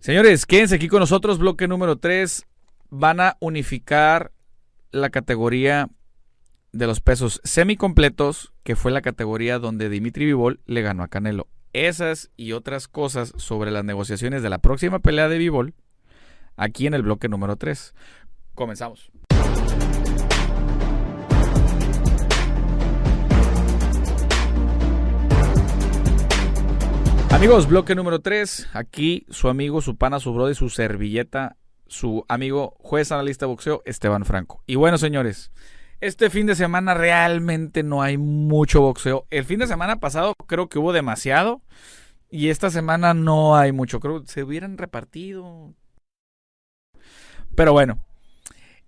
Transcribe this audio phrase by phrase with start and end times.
[0.00, 2.46] Señores, quédense aquí con nosotros, bloque número 3.
[2.88, 4.32] Van a unificar
[4.92, 5.90] la categoría
[6.72, 11.48] de los pesos semicompletos, que fue la categoría donde Dimitri Vivol le ganó a Canelo.
[11.74, 15.74] Esas y otras cosas sobre las negociaciones de la próxima pelea de Vivol,
[16.56, 17.94] aquí en el bloque número 3.
[18.54, 19.10] Comenzamos.
[27.30, 28.70] Amigos, bloque número 3.
[28.72, 31.56] Aquí su amigo, su pana, su brother, su servilleta,
[31.86, 34.64] su amigo juez analista de boxeo, Esteban Franco.
[34.66, 35.52] Y bueno, señores,
[36.00, 39.26] este fin de semana realmente no hay mucho boxeo.
[39.30, 41.62] El fin de semana pasado creo que hubo demasiado.
[42.30, 44.00] Y esta semana no hay mucho.
[44.00, 45.72] Creo que se hubieran repartido.
[47.54, 48.04] Pero bueno,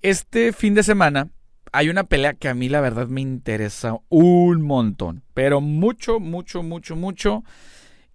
[0.00, 1.28] este fin de semana
[1.72, 5.24] hay una pelea que a mí la verdad me interesa un montón.
[5.34, 7.44] Pero mucho, mucho, mucho, mucho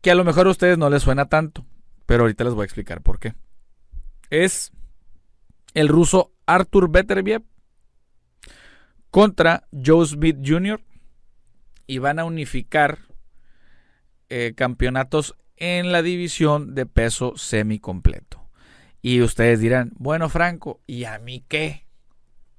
[0.06, 1.66] que a lo mejor a ustedes no les suena tanto,
[2.06, 3.34] pero ahorita les voy a explicar por qué.
[4.30, 4.72] Es
[5.74, 7.42] el ruso Artur Beterbiev
[9.10, 10.80] contra Joe Smith Jr.
[11.88, 13.00] y van a unificar
[14.30, 18.48] eh, campeonatos en la división de peso semicompleto.
[19.02, 21.88] Y ustedes dirán, bueno Franco, ¿y a mí qué?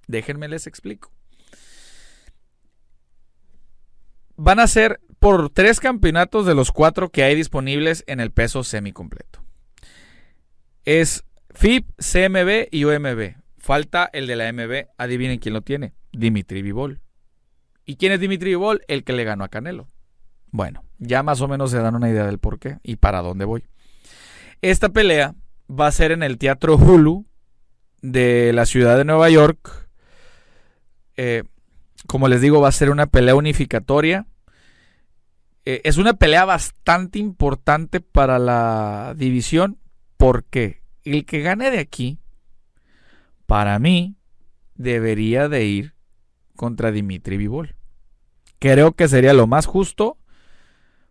[0.09, 1.13] Déjenme les explico.
[4.35, 8.63] Van a ser por tres campeonatos de los cuatro que hay disponibles en el peso
[8.63, 9.43] semicompleto.
[10.85, 13.35] Es FIB, CMB y OMB.
[13.59, 14.87] Falta el de la MB.
[14.97, 15.95] Adivinen quién lo tiene.
[16.13, 17.01] Dimitri Vivol.
[17.85, 18.83] ¿Y quién es Dimitri Vivol?
[18.87, 19.89] El que le ganó a Canelo.
[20.53, 23.47] Bueno, ya más o menos se dan una idea del por qué y para dónde
[23.47, 23.65] voy.
[24.63, 25.35] Esta pelea
[25.69, 27.27] va a ser en el Teatro Hulu
[28.01, 29.89] de la ciudad de Nueva York.
[31.17, 31.43] Eh,
[32.07, 34.29] como les digo, va a ser una pelea unificatoria
[35.67, 39.79] eh, es una pelea bastante importante para la división
[40.17, 42.21] porque el que gane de aquí,
[43.47, 44.17] para mí,
[44.77, 45.95] debería de ir
[46.55, 47.75] contra Dimitri Vivol.
[48.61, 50.19] Creo que sería lo más justo,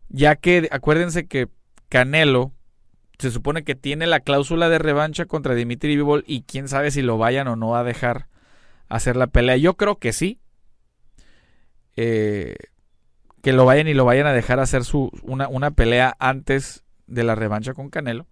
[0.08, 1.50] ya que acuérdense que
[1.90, 2.54] Canelo
[3.20, 7.02] se supone que tiene la cláusula de revancha contra Dimitri Vivol y quién sabe si
[7.02, 8.28] lo vayan o no a dejar
[8.88, 9.58] hacer la pelea.
[9.58, 10.40] Yo creo que sí.
[11.98, 12.56] Eh,
[13.46, 17.24] que lo vayan y lo vayan a dejar hacer su, una, una pelea antes de
[17.24, 18.26] la revancha con Canelo.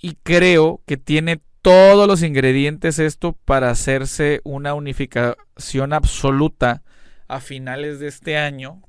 [0.00, 6.84] Y creo que tiene todos los ingredientes esto para hacerse una unificación absoluta
[7.26, 8.82] a finales de este año.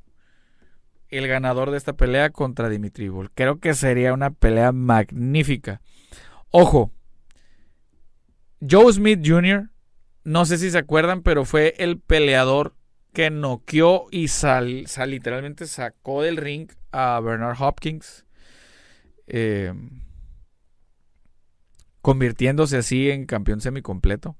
[1.09, 3.31] El ganador de esta pelea contra Dimitri Vol.
[3.31, 5.81] Creo que sería una pelea magnífica.
[6.51, 6.91] Ojo,
[8.61, 9.71] Joe Smith Jr.,
[10.23, 12.74] no sé si se acuerdan, pero fue el peleador
[13.15, 18.25] que noqueó y sal, literalmente sacó del ring a Bernard Hopkins.
[19.25, 19.73] Eh,
[22.01, 24.37] convirtiéndose así en campeón semicompleto.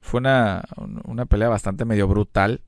[0.00, 0.62] Fue una,
[1.04, 2.62] una pelea bastante medio brutal.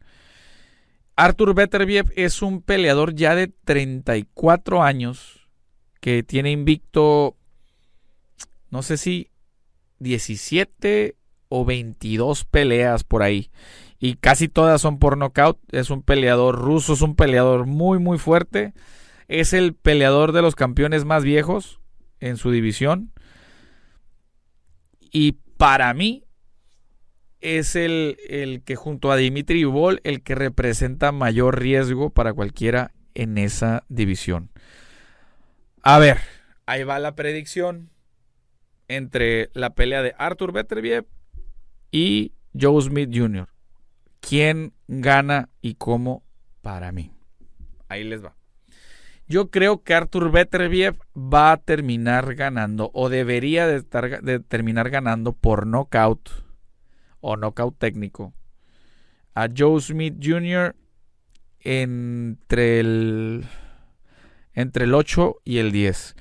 [1.14, 5.46] Arthur Beterbiev es un peleador ya de 34 años
[6.00, 7.36] que tiene invicto,
[8.70, 9.30] no sé si
[9.98, 11.16] 17
[11.50, 13.50] o 22 peleas por ahí
[14.02, 15.58] y casi todas son por nocaut.
[15.72, 18.72] Es un peleador ruso, es un peleador muy, muy fuerte.
[19.28, 21.80] Es el peleador de los campeones más viejos
[22.18, 23.12] en su división.
[25.12, 26.24] Y para mí
[27.42, 32.92] es el, el que junto a Dimitri Ubol, el que representa mayor riesgo para cualquiera
[33.12, 34.50] en esa división.
[35.82, 36.18] A ver,
[36.64, 37.90] ahí va la predicción
[38.88, 41.06] entre la pelea de Arthur Beterbiev
[41.92, 43.49] y Joe Smith Jr
[44.20, 46.22] quién gana y cómo
[46.62, 47.12] para mí.
[47.88, 48.36] Ahí les va.
[49.26, 55.66] Yo creo que Arthur Beterbiev va a terminar ganando o debería de, terminar ganando por
[55.66, 56.30] knockout
[57.20, 58.34] o knockout técnico
[59.34, 60.74] a Joe Smith Jr.
[61.60, 63.44] entre el
[64.52, 66.16] entre el 8 y el 10.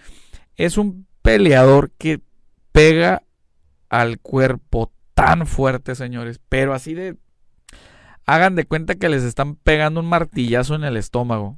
[0.56, 2.22] Es un peleador que
[2.72, 3.24] pega
[3.90, 7.18] al cuerpo tan fuerte, señores, pero así de
[8.30, 11.58] Hagan de cuenta que les están pegando un martillazo en el estómago.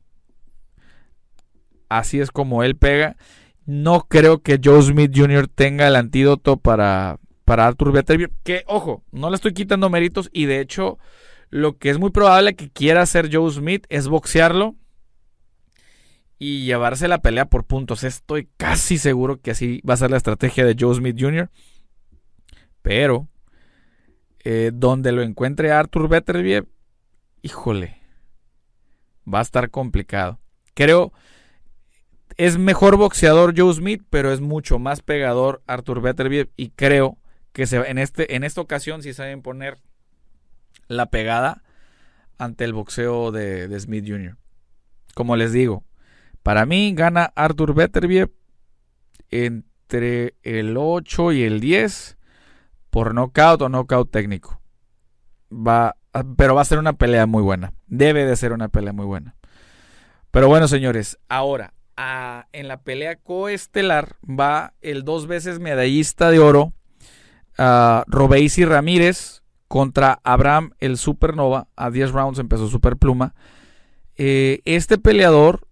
[1.89, 3.17] Así es como él pega.
[3.65, 5.49] No creo que Joe Smith Jr.
[5.49, 8.31] tenga el antídoto para, para Arthur Beterbiev.
[8.45, 10.29] Que, ojo, no le estoy quitando méritos.
[10.31, 10.97] Y de hecho,
[11.49, 14.75] lo que es muy probable que quiera hacer Joe Smith es boxearlo
[16.39, 18.05] y llevarse la pelea por puntos.
[18.05, 21.51] Estoy casi seguro que así va a ser la estrategia de Joe Smith Jr.
[22.81, 23.27] Pero
[24.43, 26.67] eh, donde lo encuentre Arthur Beterbiev,
[27.41, 27.97] híjole,
[29.31, 30.39] va a estar complicado.
[30.73, 31.11] Creo,
[32.37, 37.17] es mejor boxeador Joe Smith, pero es mucho más pegador Arthur Beterbiev y creo
[37.53, 39.77] que se, en, este, en esta ocasión sí saben poner
[40.87, 41.63] la pegada
[42.37, 44.37] ante el boxeo de, Smith Jr.
[45.13, 45.83] Como les digo,
[46.41, 48.31] para mí gana Arthur Beterbiev
[49.29, 52.17] entre el 8 y el 10
[52.91, 54.61] por knockout o knockout técnico.
[55.51, 55.95] Va,
[56.37, 57.73] pero va a ser una pelea muy buena.
[57.87, 59.35] Debe de ser una pelea muy buena.
[60.29, 61.73] Pero bueno, señores, ahora
[62.51, 66.73] en la pelea coestelar va el dos veces medallista de oro
[67.59, 71.67] uh, Robeisi Ramírez contra Abraham el Supernova.
[71.75, 73.33] A 10 rounds empezó Super Pluma.
[74.15, 75.67] Eh, este peleador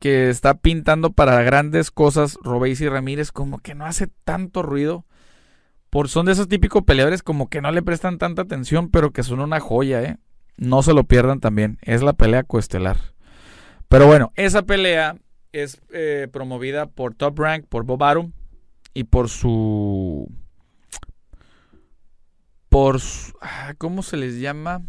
[0.00, 5.04] que está pintando para grandes cosas, Robeisi Ramírez, como que no hace tanto ruido.
[5.94, 9.22] Por, son de esos típicos peleadores como que no le prestan tanta atención, pero que
[9.22, 10.18] son una joya, ¿eh?
[10.56, 11.78] No se lo pierdan también.
[11.82, 13.14] Es la pelea coestelar.
[13.86, 15.14] Pero bueno, esa pelea
[15.52, 18.32] es eh, promovida por Top Rank, por Bob Arum
[18.92, 20.28] y por su...
[22.68, 24.82] Por su, ah, ¿Cómo se les llama?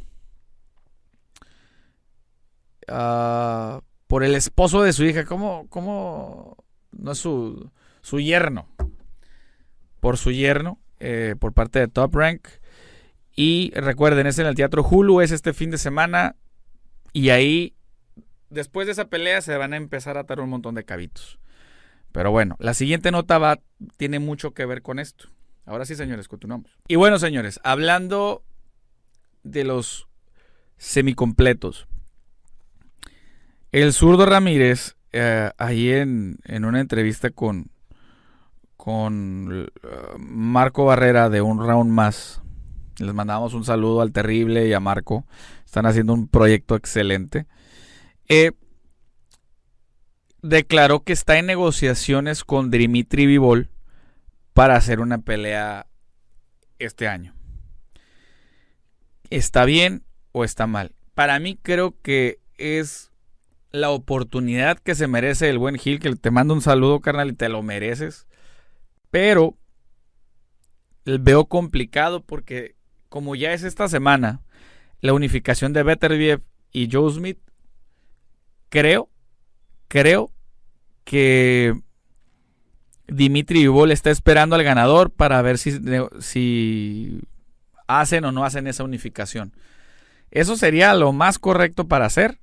[2.90, 5.24] Uh, por el esposo de su hija.
[5.26, 5.68] ¿Cómo?
[5.70, 6.58] ¿Cómo?
[6.94, 7.70] No es su,
[8.02, 8.68] su yerno.
[10.00, 12.48] Por su yerno, eh, por parte de Top Rank.
[13.36, 16.36] Y recuerden, es en el Teatro Hulu, es este fin de semana.
[17.14, 17.76] Y ahí,
[18.50, 21.38] después de esa pelea, se van a empezar a atar un montón de cabitos.
[22.12, 23.60] Pero bueno, la siguiente nota va,
[23.98, 25.30] tiene mucho que ver con esto.
[25.66, 26.72] Ahora sí, señores, continuamos.
[26.88, 28.44] Y bueno, señores, hablando
[29.44, 30.08] de los
[30.78, 31.88] semicompletos.
[33.72, 37.70] El zurdo Ramírez, eh, ahí en, una entrevista con,
[38.86, 39.90] con eh,
[40.20, 42.44] Marco Barrera de un round más,
[43.00, 45.26] les mandamos un saludo al Terrible y a Marco.
[45.66, 47.48] Están haciendo un proyecto excelente.
[48.30, 48.52] Eh,
[50.44, 53.72] declaró que está en negociaciones con Dimitri Vivol
[54.54, 55.88] para hacer una pelea
[56.78, 57.34] este año.
[59.32, 60.94] ¿Está bien o está mal?
[61.16, 63.12] Para mí creo que es
[63.72, 67.34] la oportunidad que se merece el buen Gil, que te mando un saludo, carnal, y
[67.34, 68.28] te lo mereces.
[69.16, 69.56] Pero
[71.06, 72.76] veo complicado porque
[73.08, 74.42] como ya es esta semana
[75.00, 76.42] la unificación de Beterbiev
[76.74, 77.40] y Joe Smith,
[78.68, 79.10] creo,
[79.88, 80.32] creo
[81.06, 81.80] que
[83.08, 85.80] Dimitri Vivol está esperando al ganador para ver si,
[86.20, 87.22] si
[87.88, 89.54] hacen o no hacen esa unificación.
[90.30, 92.42] Eso sería lo más correcto para hacer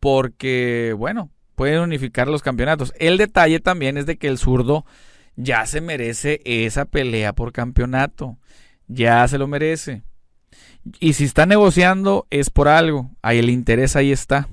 [0.00, 2.92] porque, bueno, pueden unificar los campeonatos.
[2.98, 4.84] El detalle también es de que el zurdo
[5.36, 8.38] ya se merece esa pelea por campeonato.
[8.86, 10.02] Ya se lo merece.
[11.00, 13.10] Y si está negociando es por algo.
[13.22, 14.48] Ahí el interés ahí está.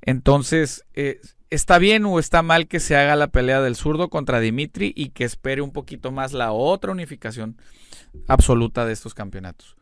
[0.00, 1.20] Entonces, eh,
[1.50, 5.10] ¿está bien o está mal que se haga la pelea del zurdo contra Dimitri y
[5.10, 7.58] que espere un poquito más la otra unificación
[8.26, 9.76] absoluta de estos campeonatos?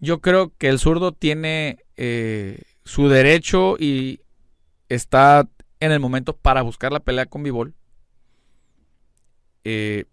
[0.00, 4.20] Yo creo que el zurdo tiene eh, su derecho y
[4.88, 5.48] está
[5.80, 7.74] en el momento para buscar la pelea con Bivol.
[9.64, 10.04] Eh,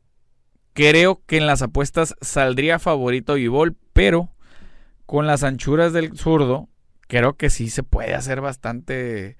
[0.74, 4.34] creo que en las apuestas saldría favorito Bivol, pero
[5.06, 6.70] con las anchuras del zurdo,
[7.08, 9.38] creo que sí se puede hacer bastante.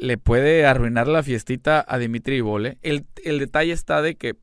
[0.00, 2.66] Le puede arruinar la fiestita a Dimitri Vivol.
[2.66, 2.78] ¿eh?
[2.82, 4.36] El, el, detalle está de que,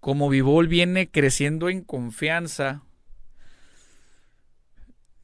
[0.00, 2.86] como Vivol viene creciendo en confianza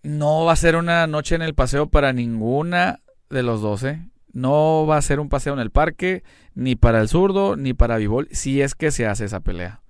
[0.02, 4.00] no va a ser una noche en el paseo para ninguna de los 12.
[4.32, 6.22] No va a ser un paseo en el parque,
[6.54, 9.82] ni para el zurdo, ni para Vivol, si es que se hace esa pelea.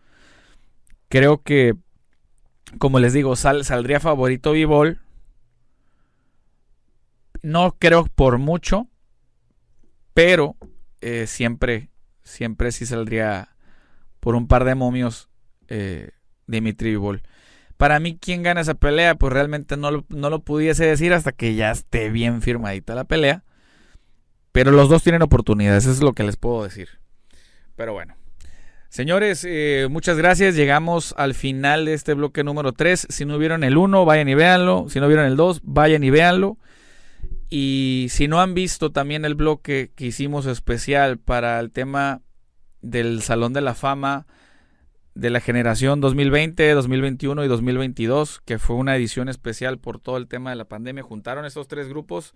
[1.08, 1.74] Creo que,
[2.78, 5.00] como les digo, saldría favorito Vivol.
[7.42, 8.88] No creo por mucho,
[10.14, 10.56] pero
[11.00, 11.90] eh, siempre,
[12.22, 13.56] siempre sí saldría
[14.20, 15.28] por un par de momios
[15.68, 16.10] eh,
[16.46, 17.22] Dimitri Vivol.
[17.76, 19.16] Para mí, ¿quién gana esa pelea?
[19.16, 23.42] Pues realmente no no lo pudiese decir hasta que ya esté bien firmadita la pelea.
[24.52, 26.88] Pero los dos tienen oportunidades, eso es lo que les puedo decir.
[27.74, 28.14] Pero bueno.
[28.90, 30.54] Señores, eh, muchas gracias.
[30.54, 33.06] Llegamos al final de este bloque número 3.
[33.08, 34.84] Si no vieron el 1, vayan y véanlo.
[34.90, 36.58] Si no vieron el 2, vayan y véanlo.
[37.48, 42.20] Y si no han visto también el bloque que hicimos especial para el tema
[42.82, 44.26] del Salón de la Fama
[45.14, 50.28] de la generación 2020, 2021 y 2022, que fue una edición especial por todo el
[50.28, 51.02] tema de la pandemia.
[51.02, 52.34] Juntaron estos tres grupos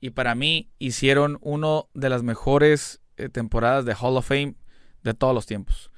[0.00, 4.54] y para mí hicieron uno de las mejores eh, temporadas de Hall of Fame
[5.02, 5.90] de todos los tiempos.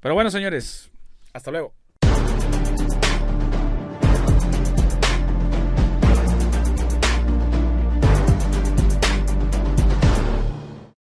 [0.00, 0.90] Pero bueno, señores,
[1.32, 1.74] hasta luego.